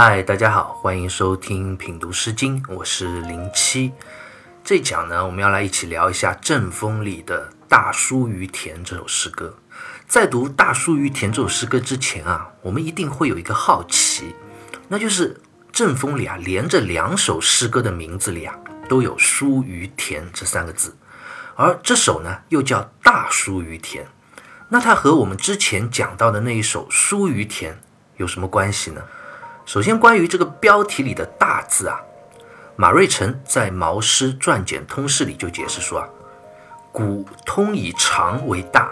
[0.00, 3.92] 嗨，大家好，欢迎收听品读诗经，我是零七。
[4.62, 9.58] 这一讲呢，我们要来一起聊一下《阵风》里的《大叔于田》这首诗歌。
[10.06, 14.36] 在读《大叔于田》这首诗歌之前啊，我们一定会有一个好奇，
[14.86, 15.34] 那就是
[15.72, 18.56] 《阵风》里啊，连着两首诗歌的名字里啊，
[18.88, 20.96] 都有“叔于田”这三个字，
[21.56, 24.04] 而这首呢，又叫《大叔于田》。
[24.68, 27.72] 那它和我们之前讲到的那一首《叔于田》
[28.16, 29.02] 有什么关系呢？
[29.68, 32.00] 首先，关于这个标题里的大字啊，
[32.74, 36.08] 马瑞辰在《毛诗传简通释》里就解释说啊，
[36.90, 38.90] 古通以长为大，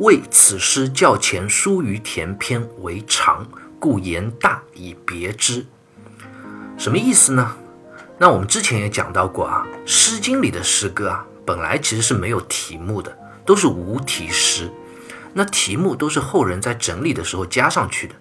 [0.00, 3.46] 为此诗较前疏于田篇为长，
[3.78, 5.64] 故言大以别之。
[6.76, 7.56] 什么意思呢？
[8.18, 14.72] 那我们之前也讲到过啊，《诗经》里的诗歌啊，本来其实是没有题目的，都是无题诗，
[15.34, 18.14] 那题目都是后人在整理的时候加上去的。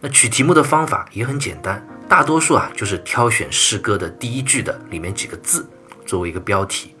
[0.00, 5.68] 那取题目的方法也很简单，大多数啊就是挑选诗歌的第一句的里面几个字
[6.06, 6.96] 作为一个标题。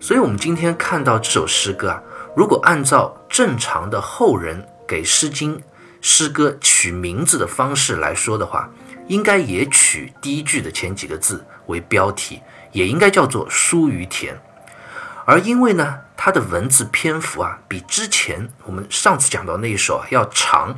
[0.00, 2.02] 所以，我们今天看到这首诗歌啊，
[2.34, 5.58] 如果按照正常的后人给《诗经》
[6.00, 8.70] 诗歌取名字的方式来说的话，
[9.06, 12.40] 应该也取第一句的前几个字为标题，
[12.72, 14.38] 也应该叫做“书于田”。
[15.26, 20.74] 而因为呢，它的文字篇幅啊比之前我们上次讲到那一首啊要长。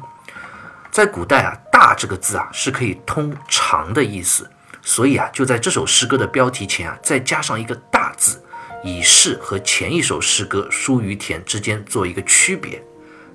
[0.97, 4.48] 在古代啊，大这个字啊是可以通长的意思，
[4.80, 8.42] 所以啊，就在这首诗歌的标题前啊，再加上一个大字，
[8.83, 12.83] 以示和前一首诗歌《书于田》之间做一个区别。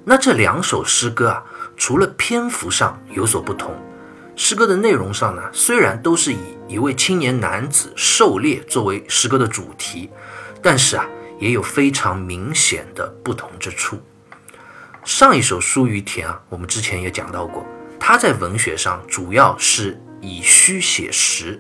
[0.04, 1.44] 那这两首诗歌啊，
[1.78, 3.76] 除了篇幅上有所不同，
[4.36, 10.10] 诗歌的内容上呢，虽然都是以一位青年男子狩猎作为诗歌的主题，
[10.64, 11.06] 但是啊，
[11.40, 14.02] 也有非常明显的不同之处。
[15.04, 17.66] 上一首《书于田》啊，我们之前也讲到过，
[18.00, 21.60] 他在文学上主要是以虚写实，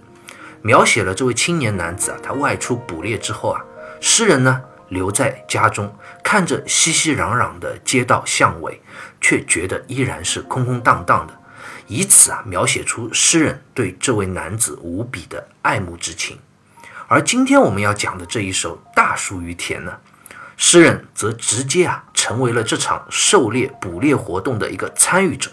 [0.62, 3.62] 描写了这位青年男子啊，他外出捕猎之后啊，
[4.00, 5.92] 诗人呢留在家中，
[6.24, 8.80] 看着熙熙攘攘的街道巷尾，
[9.20, 11.36] 却觉得依然是空空荡荡的，
[11.88, 16.38] 以此啊描写出诗人对这位男子无比的爱慕之情。
[17.08, 19.98] 而今天我们要讲的这一首《大书于田》呢？
[20.58, 25.50] 诗人则直接啊成为了这场狩猎捕猎活动的一个参与者，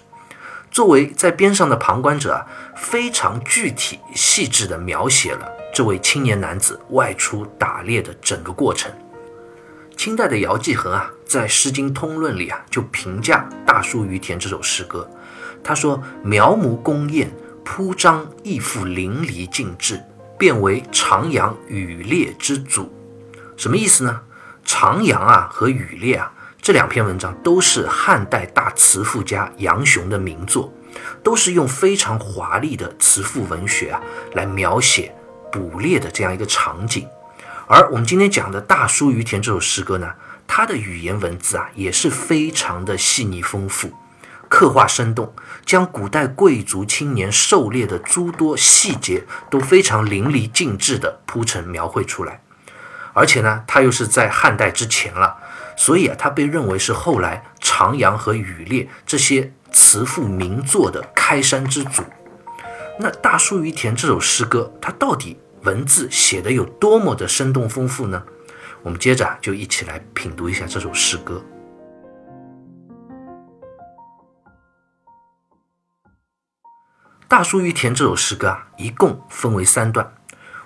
[0.71, 2.47] 作为在边上的旁观者啊，
[2.77, 8.93] 非常具体细致地描写了这位青年男子外出打猎的整个过程。
[9.97, 15.11] 清代的姚继恒啊，在《诗经通论》里啊就评价《大叔于田》这首诗歌，
[15.65, 17.33] 他说：“描摹工艳，
[17.65, 20.05] 铺张亦复淋漓尽致，
[20.39, 22.93] 变为徜徉羽猎之祖。”
[23.57, 24.21] 什么意思呢？
[24.67, 26.31] 徜徉啊和羽猎啊
[26.61, 30.73] 这两篇文章都是汉代大词赋家杨雄的名作，
[31.23, 34.01] 都是用非常华丽的词赋文学啊
[34.35, 35.15] 来描写
[35.51, 37.07] 捕猎的这样一个场景。
[37.67, 40.13] 而我们今天讲的大叔于田这首诗歌呢，
[40.47, 43.93] 它的语言文字啊也是非常的细腻丰富，
[44.49, 45.33] 刻画生动，
[45.65, 52.43] 将古代贵族青年狩猎的诸多细节都非常淋漓尽致地铺陈描绘出来。
[53.15, 55.37] 而且呢，他又是在汉代之前了，
[55.79, 62.03] 所以啊，他被认为是后来徜徉和羽列这些词赋名作的开山之祖。
[62.99, 68.25] 那《大叔于田》这首诗歌，它到底文字写的有多么的生动丰富呢？
[68.83, 71.45] 我们接着啊就一起来品读一下这首诗歌。
[77.31, 80.13] 《大叔于田》这首诗歌啊，一共分为三段。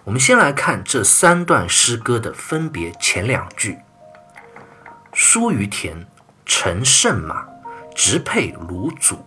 [0.05, 3.79] 我们先来看这三段诗歌的分别前两句
[5.25, 6.05] ：“疏于田，
[6.45, 7.47] 乘胜马，
[7.95, 9.25] 直配卢祖，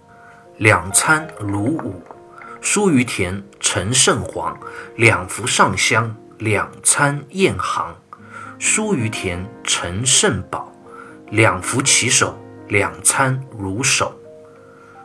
[0.58, 2.04] 两参卢武。
[2.60, 4.60] 疏于田，乘胜黄，
[4.98, 7.96] 两服上香，两餐宴行。
[8.60, 10.70] 疏于田，乘胜宝，
[11.32, 12.38] 两服骑手，
[12.68, 14.14] 两参如首。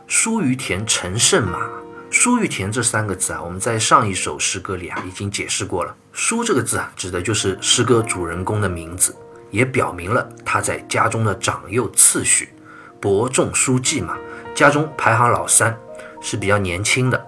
[0.07, 1.69] 疏于田，乘胜马。”
[2.11, 5.95] 疏于田这三个字啊，我们在上一首诗歌里啊已经解释过了。
[6.11, 9.15] 疏这个字啊，指的就是诗歌主人公的名字，
[9.51, 12.53] 也表明了他在家中的长幼次序。
[12.99, 14.17] 伯仲叔季嘛，
[14.55, 15.77] 家中排行老三，
[16.21, 17.27] 是比较年轻的。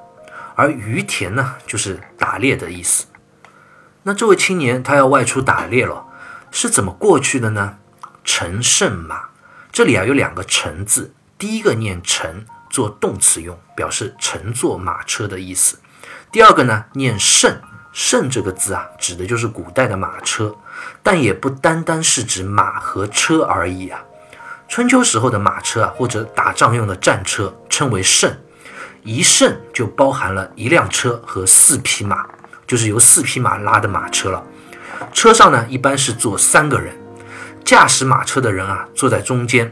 [0.56, 3.06] 而于田呢，就是打猎的意思。
[4.04, 6.06] 那这位青年他要外出打猎了，
[6.50, 7.78] 是怎么过去的呢？
[8.24, 9.30] 乘胜马，
[9.72, 12.46] 这里啊有两个乘字，第一个念乘。
[12.70, 15.78] 做动词用，表示乘坐马车的意思。
[16.32, 17.62] 第二个呢，念胜，
[17.94, 20.54] 胜这个字啊，指的就是古代的马车，
[21.04, 24.04] 但也不单单是指马和车而已啊。
[24.68, 28.36] 春秋时候的马车啊，或者打仗用的战车，称为胜，
[29.04, 32.26] 一胜就包含了一辆车和四匹马，
[32.66, 34.44] 就是由四匹马拉的马车了。
[35.14, 36.96] 车上呢，一般是坐三个人，
[37.64, 39.72] 驾驶马车的人啊坐在中间，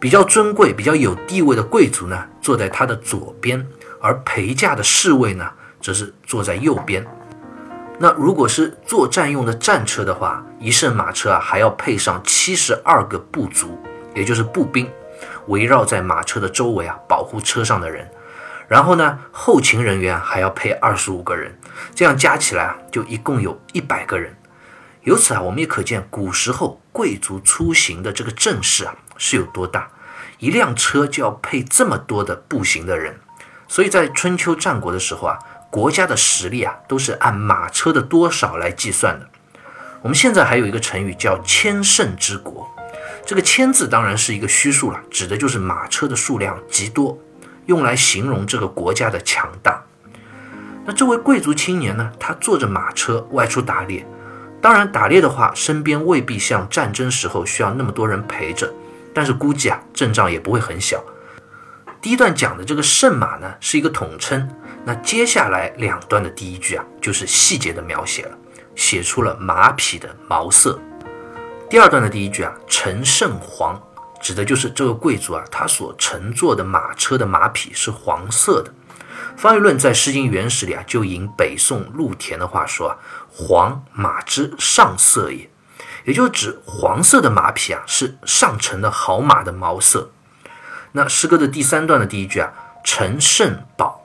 [0.00, 3.64] 比较尊贵、比较有地位的贵族呢坐在他的左边，
[4.00, 5.48] 而陪驾的侍卫呢
[5.80, 7.06] 则是坐在右边。
[8.02, 13.78] 那如果是作战用的战车的话，一乘马车啊还要配上七十二个步卒，
[14.14, 14.90] 也就是步兵，
[15.48, 18.10] 围绕在马车的周围啊保护车上的人。
[18.68, 21.54] 然后呢，后勤人员还要配二十五个人，
[21.94, 24.34] 这样加起来啊就一共有一百个人。
[25.02, 29.90] 由此啊，我们也可见古时候贵族出行的这个阵势啊是有多大，
[30.38, 33.20] 一辆车就要配这么多的步行的人。
[33.68, 35.38] 所以在春秋战国的时候啊。
[35.70, 39.26] 国家的实力啊，都是按马车的多少来计算的。
[40.02, 42.68] 我们现在还有一个成语叫“千乘之国”，
[43.24, 47.16] 这个“千”字当然是一个虚数了，指的就是马车的数量极多，
[47.66, 49.84] 用来形容这个国家的强大。
[50.86, 54.04] 那这位贵族青年呢，他坐着马车外出打猎，
[54.60, 58.72] 当然打猎的话，身边未必像战争时候需要那么多人陪着，
[59.14, 61.04] 但是估计啊，阵仗也不会很小。
[62.00, 64.48] 第一段讲的这个圣马呢，是一个统称。
[64.84, 68.38] 那接下来两段的第一句啊，就是细节的描写了，
[68.74, 70.80] 写出了马匹的毛色。
[71.68, 73.80] 第二段的第一句啊，乘胜黄，
[74.20, 78.72] 指的就是这个贵族啊，他所乘坐的马车的马匹是黄色的。
[79.36, 82.96] 方玉论在《诗经原始》里啊，就引北宋陆田的话说啊，
[83.30, 85.50] 黄马之上色也，
[86.04, 90.10] 也就指黄色的马匹啊，是上乘的好马的毛色。
[90.92, 93.99] 那诗歌的第三段的第一句啊，乘胜宝。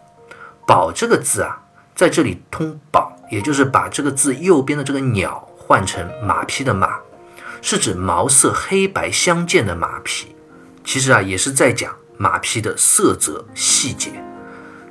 [0.67, 1.61] 宝这个字啊，
[1.95, 6.99] 在这里通宝，也就是把这个字右边的这个鸟换成马匹的马，
[7.61, 10.35] 是指毛色黑白相间的马匹。
[10.83, 14.11] 其实啊，也是在讲马匹的色泽细节。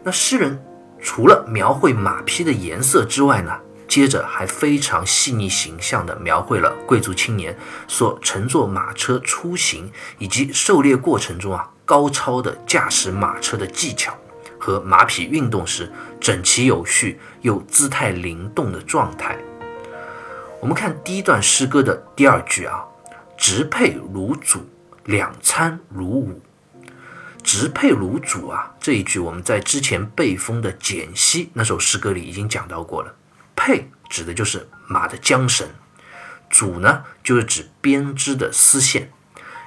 [0.05, 0.63] 那诗人
[1.01, 3.53] 除了描绘马匹的颜色之外呢，
[3.89, 7.57] 接着还非常细腻形象地描绘了贵族青年
[7.89, 14.17] 所乘坐马车出行以及狩猎过程中啊高超的驾驶马车的技巧。
[14.65, 19.37] 和马匹运动时整齐有序又姿态灵动的状态。
[20.59, 22.83] 我们看第一段诗歌的第二句啊
[23.37, 24.67] ，“直佩如主，
[25.05, 26.41] 两餐如舞。”
[27.45, 33.15] 直佩如主啊，这一句我们在之前背风的简析那首诗歌里已经讲到过了。
[33.55, 35.69] 佩指的就是马的缰绳，
[36.49, 39.11] 主呢就是指编织的丝线。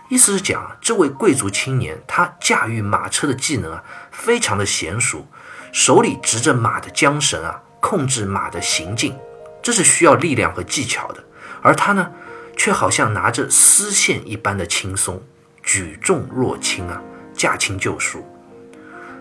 [0.09, 5.27] 意思是讲，这位贵族青年他驾驭马车的技能啊，非常的娴熟，
[5.73, 9.13] 手里执着马的缰绳啊，控制马的行进，
[9.61, 11.21] 这是需要力量和技巧的。
[11.61, 12.09] 而他呢，
[12.55, 15.21] 却好像拿着丝线一般的轻松，
[15.61, 17.01] 举重若轻啊，
[17.33, 18.25] 驾轻就熟。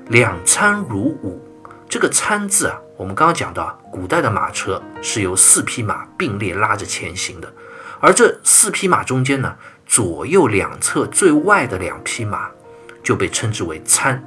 [0.06, 1.44] 两餐如舞，
[1.88, 7.52] 这个餐字啊，我们刚刚讲到，古代的马车是由四匹马并列拉着前行的，
[7.98, 9.56] 而这四匹马中间呢。
[9.86, 12.50] 左右两侧最外的两匹马
[13.02, 14.22] 就被称之为参。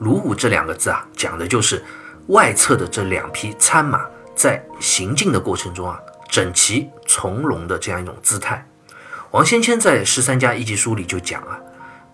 [0.00, 1.82] 鲁舞这两个字啊，讲的就是
[2.26, 4.04] 外侧的这两匹参马
[4.34, 5.98] 在行进的过程中啊，
[6.28, 8.66] 整齐从容的这样一种姿态。
[9.30, 11.60] 王先谦在《十三家一集书》里就讲啊，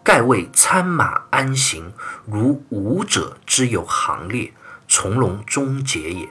[0.05, 1.93] 盖谓参马安行，
[2.27, 4.53] 如舞者之有行列，
[4.87, 6.29] 从容终结也。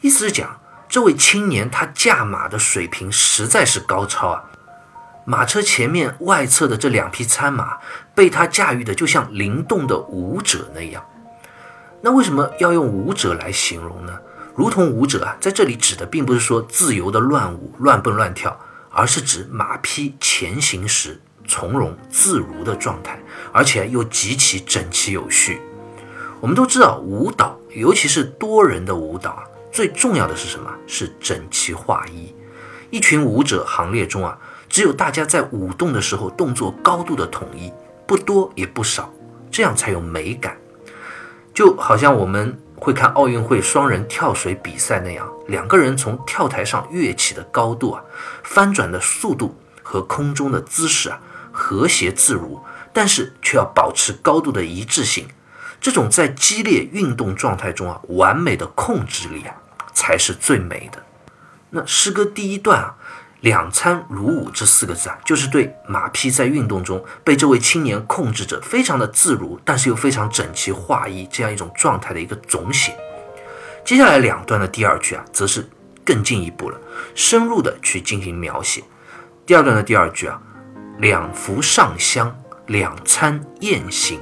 [0.00, 4.44] 意思是讲，这位青年他驾马的水平实在是高超啊。
[5.28, 7.78] 马车前面外侧的这两匹餐马
[8.14, 11.04] 被他驾驭的就像灵动的舞者那样。
[12.00, 14.16] 那为什么要用舞者来形容呢？
[14.54, 18.56] 如同舞者啊，在这里指的并不是说自由的乱舞、乱蹦乱跳，
[18.90, 23.18] 而是指马匹前行时从容自如的状态，
[23.52, 25.60] 而且又极其整齐有序。
[26.40, 29.42] 我们都知道，舞蹈尤其是多人的舞蹈啊，
[29.72, 30.72] 最重要的是什么？
[30.86, 32.32] 是整齐划一。
[32.90, 34.38] 一群舞者行列中啊。
[34.68, 37.72] 只有大家在舞动的时候，动作高度的统一，
[38.06, 39.12] 不多也不少，
[39.50, 40.56] 这样才有美感。
[41.54, 48.02] 就好像我们会看奥运会双人跳水比赛那样，两个人从跳台上跃起的高度啊，
[48.42, 51.20] 翻转的速度和空中的姿势啊，
[51.52, 52.60] 和谐自如，
[52.92, 55.26] 但是却要保持高度的一致性。
[55.80, 59.54] 这种在激烈运动状态中啊，完美的控制力啊，
[59.94, 61.02] 才是最美的。
[61.70, 62.96] 那诗歌第一段啊。
[63.40, 72.96] 两餐如舞这四个字啊，就是对马匹在运动中被这位青年控制着，非常的自如，但是又非常整齐划一这样一种状态的一个总写。
[73.84, 75.68] 接下来两段的第二句啊，则是
[76.04, 76.80] 更进一步了，
[77.14, 78.82] 深入的去进行描写。
[79.44, 80.40] 第二段的第二句啊，
[80.98, 84.18] 两服上香，两餐宴行。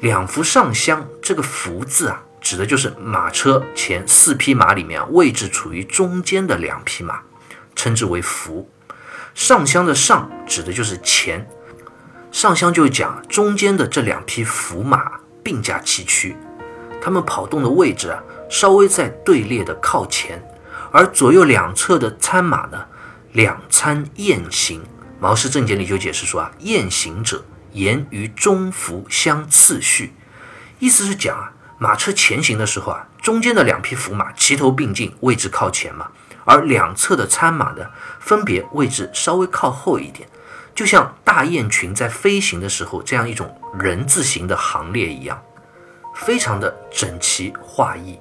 [0.00, 7.20] 两服上香这个“伏”字啊，指的就是马车前四匹马里面位置处于中间的两匹马，
[7.78, 8.68] 称之为“伏”。
[9.34, 11.48] 上香的“上”指的就是前，
[12.32, 15.12] 上香就讲中间的这两匹福马
[15.44, 16.36] 并驾齐驱，
[17.00, 18.20] 他们跑动的位置啊，
[18.50, 20.42] 稍微在队列的靠前，
[20.90, 22.84] 而左右两侧的参马呢，
[23.32, 24.82] 两参雁行。
[25.20, 30.12] 毛氏正解里就解释说啊，雁行者言于中伏相次序，
[30.80, 36.08] 意思是讲啊，马车前行的时候啊，中间的两匹福马齐头并进，位置靠前嘛。
[36.48, 37.84] 而两侧的参马呢，
[38.18, 40.26] 分别位置稍微靠后一点，
[40.74, 45.42] 就像大雁群在飞行的时候这样一种人字形的行列一样，
[46.14, 48.18] 非常的整齐划一。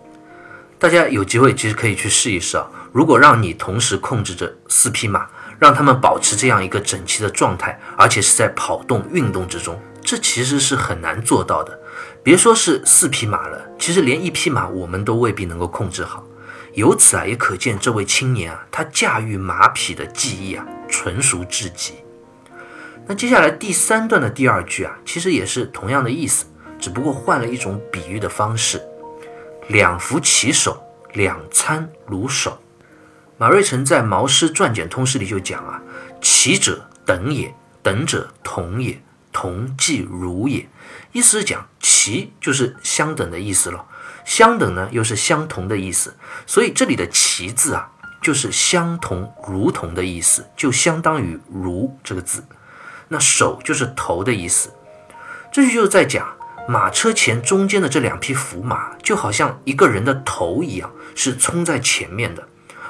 [0.77, 2.67] 大家有机会其实可以去试一试啊。
[2.91, 5.25] 如果让你同时控制着四匹马，
[5.57, 11.79] 让他们保持这样一个整齐的状态，而且是在跑动运动之中，这其实是很难做到的。
[12.21, 16.26] 别说是四匹马了，其实连一匹马我们都未必能够控制好。
[16.77, 21.95] 由此啊，也可见这位青年啊，他驾驭马匹的技艺啊，纯熟至极。
[23.07, 26.45] 那接下来第三段的第二句啊，其实也是同样的意思，
[26.79, 28.79] 只不过换了一种比喻的方式。
[29.69, 30.79] 两伏其手，
[31.13, 32.59] 两餐如手。
[33.39, 35.81] 马瑞辰在《毛诗传简通释》里就讲啊，
[36.21, 40.69] 齐者等也，等者同也，同即如也。
[41.11, 43.83] 意思是讲齐就是相等的意思了。
[44.27, 46.13] 相等呢，又是相同的意思，
[46.45, 47.89] 所以这里的“齐”字啊，
[48.21, 52.43] 就是相同、如同的意思，就相当于“如”这个字。
[53.07, 54.69] 那“手”就是头的意思。
[55.49, 56.35] 这句就是在讲
[56.67, 62.43] 马车前中间的这两匹伏马，就好像一个人的头一样，是冲在前面的；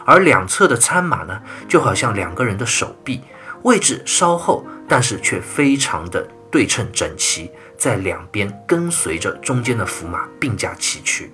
[0.05, 3.21] 而两侧的参马呢，就好像两个人的手臂，
[3.61, 7.51] 位置稍后，但是却非常的对称整齐。
[7.77, 11.31] 在两边跟随着中间的伏马并驾齐驱，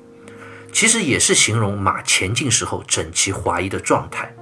[0.72, 4.36] 其实也是形容马前进时候整齐划一的状态。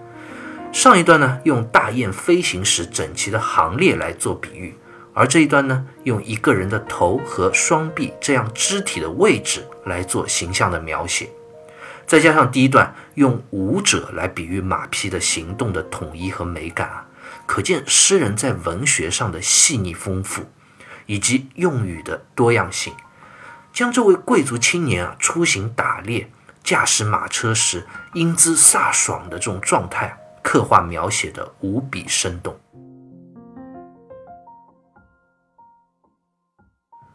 [0.74, 4.74] 上一段呢用大雁飞行时整齐的行列来做比喻，
[5.14, 11.30] 而这一段呢用一个人的头和双臂这样肢体的位置来做形象的描写。
[12.08, 17.06] 再加上第一段用舞者来比喻马匹的行动的统一和美感啊，
[17.46, 20.46] 可见诗人在文学上的细腻丰富。
[21.06, 22.94] 以及用语的多样性，
[23.74, 26.32] 将这位贵族青年啊出行打猎、
[26.64, 32.60] 驾驶马车时英姿飒爽的这种状态刻画描写的无比生动。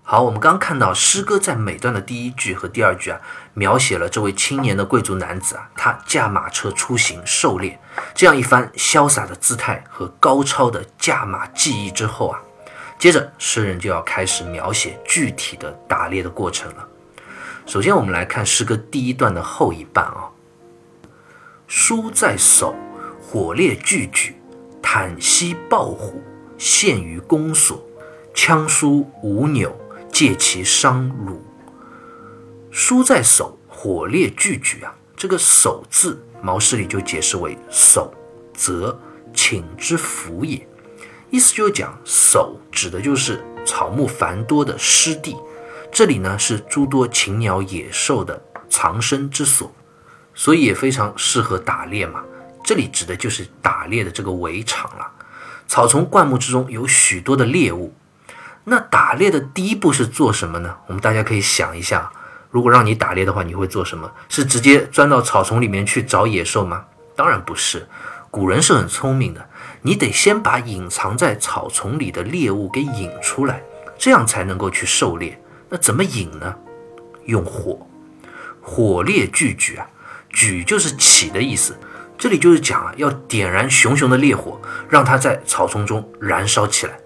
[0.09, 3.21] 好，我们刚看到诗歌在每段的第一句和第二句啊，
[3.55, 7.77] 描写了这位青年的贵族男子啊，他驾马车出行狩猎
[8.15, 12.41] 这样一番潇洒的姿态和高超的驾马技艺之后啊。
[12.99, 16.89] 接着，诗人就要开始描写具体的打猎的过程了。
[17.67, 20.31] 首先，我们来看诗歌第一段的后一半啊。
[21.67, 22.75] 书在手，
[23.21, 24.37] 火烈俱举，
[24.83, 26.23] 袒息抱虎，
[26.57, 27.85] 陷于弓所，
[28.33, 29.77] 枪书无纽，
[30.11, 31.45] 借其伤辱。
[32.71, 38.13] 书在手，火烈俱举啊，这个手字，毛诗里就解释为手，
[38.55, 38.99] 则
[39.35, 40.67] 请之福也。
[41.31, 45.37] 意思就是讲，叟指的就是草木繁多的湿地，
[45.91, 48.41] 这里呢是诸多禽鸟野兽的
[48.71, 49.75] 藏身之所，
[50.35, 52.23] 所以也非常适合打猎嘛。
[52.65, 55.07] 这里指的就是打猎的这个围场了。
[55.69, 57.93] 草丛灌木之中有许多的猎物，
[58.65, 60.77] 那打猎的第一步是做什么呢？
[60.87, 62.11] 我们大家可以想一下，
[62.51, 64.11] 如果让你打猎的话，你会做什么？
[64.29, 66.85] 是直接钻到草丛里面去找野兽吗？
[67.17, 67.89] 当然不是，
[68.31, 69.49] 古人是很聪明的。
[69.87, 73.63] 你得先把隐藏在草丛里的猎物给引出来，
[73.97, 75.41] 这样才能够去狩猎。
[75.69, 76.57] 那怎么引呢？
[77.27, 77.87] 用火，
[78.61, 79.87] 火烈聚举啊，
[80.29, 81.79] 举就是起的意思。
[82.19, 86.99] 这里就是讲啊，要点燃熊熊的烈火，让它在草丛中燃烧起来。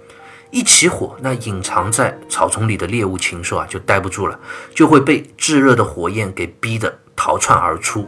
[0.50, 4.40] 一起火，那隐藏在草丛里的猎物禽兽啊，就待不住了，
[4.74, 8.06] 就会被炙热的火焰给逼得逃窜而出。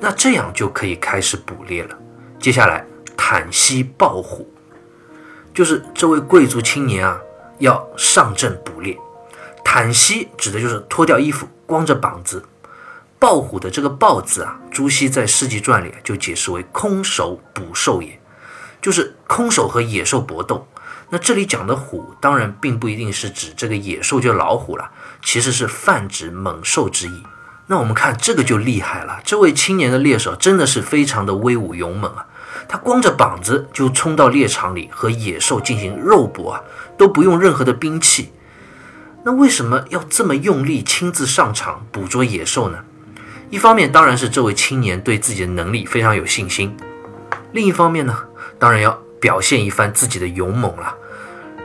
[0.00, 1.96] 那这样就可以开始捕猎了。
[2.40, 2.84] 接下来。
[3.16, 4.52] 袒息抱虎，
[5.54, 7.20] 就是这位贵族青年啊，
[7.58, 8.98] 要上阵捕猎。
[9.64, 12.44] 袒息指的就是脱掉衣服，光着膀子。
[13.18, 18.20] 抱虎的这个抱字啊，朱熹在《世纪传》里就解释为空手捕兽也，
[18.80, 20.66] 就是空手和野兽搏斗。
[21.10, 24.90] 那这里讲的虎，当然并不一定是指这个野兽，就老虎了，
[25.22, 27.22] 其实是泛指猛兽之意。
[27.68, 32.26] 那我们看这个就厉害了，这位青年的猎手真的是非常的威武勇猛啊。
[32.68, 36.62] 他光着膀子就冲到猎场里和野兽进行肉搏啊，
[36.96, 38.32] 都不用任何的兵器。
[39.24, 42.78] 那为什么要这么用力亲自上场捕捉野兽呢？
[43.50, 46.74] 一方面当然是这位青年对自己的能力非常有信心，
[47.52, 48.18] 另一方面呢，
[48.58, 50.96] 当然要表现一番自己的勇猛了。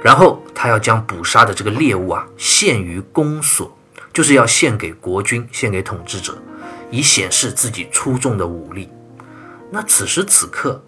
[0.04, 3.76] 然后他要将捕杀的这个猎物啊献于公所，
[4.14, 6.38] 就是要献给国君，献给统治者，
[6.92, 8.90] 以显示自己出众的武力。
[9.72, 10.84] 那此时此刻，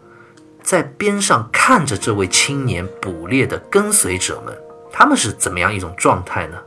[0.64, 4.58] 在边上看着这位青年捕猎的跟随者们。
[4.92, 6.58] 他们是怎么样一种状态呢？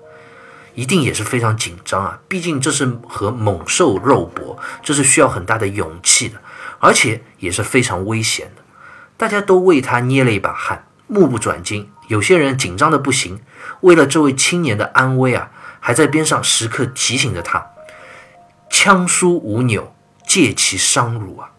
[0.75, 2.20] 一定也是非常紧张啊！
[2.28, 6.40] 毕竟这是和猛兽肉搏，这是需要很大的勇气的，
[6.78, 8.62] 而且也是非常危险的。
[9.18, 11.90] 大家都为他捏了一把汗，目不转睛。
[12.08, 13.40] 有些人紧张的不行，
[13.82, 17.66] 为了这位青年的安危啊，还在边上时刻提醒着他
[18.70, 19.94] ：“枪书无钮，
[20.26, 21.50] 戒其伤辱啊！”“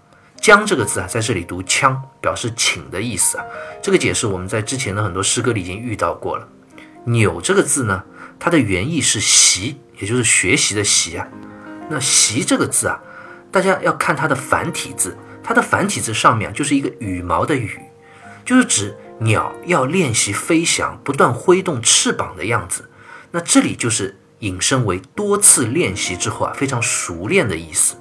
[0.44, 3.46] 将”这个字啊，在这里读“枪”，表示请的意思啊。
[3.82, 6.46] 这个解释我们在之前的很多诗歌里已经遇到过了。
[7.06, 8.04] 扭这个字呢，
[8.38, 11.26] 它的原意是习，也就是学习的习啊。
[11.90, 13.00] 那习这个字啊，
[13.52, 17.80] 大家要看它的繁体字，它的繁体字上面啊就是一个羽毛的羽，
[18.44, 22.90] 就是指鸟要练习飞翔，不断挥动翅膀的样子。
[23.32, 27.96] 那这里就是引申为多次练习之后啊，非常熟练的意思。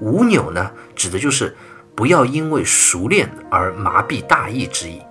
[0.00, 1.56] 无钮呢，指的就是
[1.94, 5.02] 不要因为熟练而麻痹大意之意。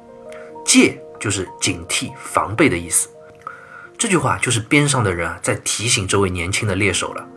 [0.65, 1.01] 戒。
[1.19, 3.09] 就是警惕、防备的意思。
[3.97, 7.27] 这句话就是边上的人啊，在提醒这位年轻的猎手了，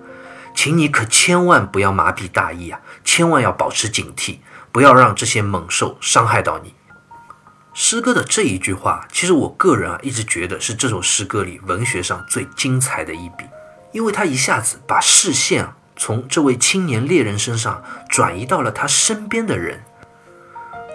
[0.54, 4.40] 请你可千万不要麻痹大意啊，千万要保持警惕，
[4.70, 6.74] 不要让这些猛兽伤害到你。
[7.72, 13.46] 诗歌的这一句话，其实我个人啊，一直觉得是这首诗歌里文学上最精彩的一笔，
[13.92, 19.82] 因为它一下子把视线啊，从这位青年猎人身上转移到了他身边的人。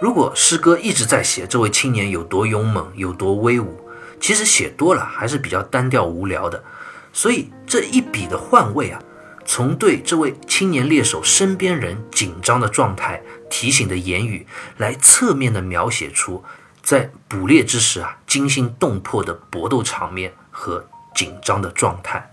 [0.02, 3.88] 如果诗歌一直在写这位青年有多勇猛、有多威武，
[4.20, 6.64] 其实写多了还是比较单调无聊的。
[7.12, 9.00] 所以这一笔的换位啊，
[9.44, 14.44] 从对这位青年猎手身边人紧张的状态、提醒的言语，
[14.76, 16.42] 来侧面的描写出
[16.82, 22.28] 在捕猎之时啊惊心动魄的搏斗场面和紧张的状态，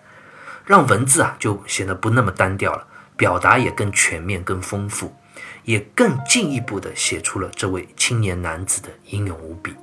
[0.65, 5.15] 让文字啊就显得不那么单调了，表达也更全面、更丰富。
[5.63, 9.73] 也更进一步地写出了这位青年男子的英勇无比。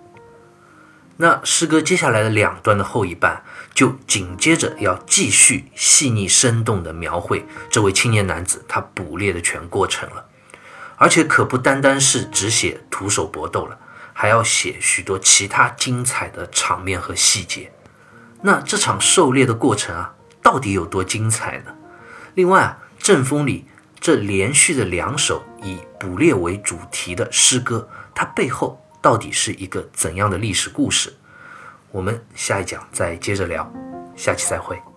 [1.17, 10.27] 那诗歌接下来的两段的后一半，就紧接着要继续细腻生动地描绘这位青年男子他捕猎的全过程了。
[10.97, 13.79] 而且可不单单是只写徒手搏斗了，
[14.13, 17.73] 还要写许多其他精彩的场面和细节。
[18.43, 20.13] 那这场狩猎的过程啊，
[20.43, 21.75] 到底有多精彩呢？
[22.35, 23.67] 另外啊，阵风里。
[24.03, 31.13] 这连续的两首以捕猎为主题的诗歌，它背后到底是一个怎样的历史故事？
[31.91, 33.71] 我们下一讲再接着聊，
[34.17, 34.90] 下期再会。